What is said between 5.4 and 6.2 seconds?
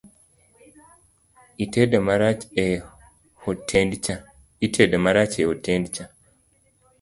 e hotend cha